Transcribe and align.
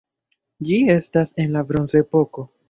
Ĝi 0.69 0.79
estas 0.93 1.35
el 1.45 1.53
la 1.57 1.63
bronzepoko. 1.73 2.49